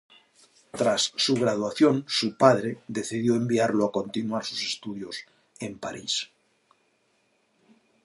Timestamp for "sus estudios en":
4.43-5.77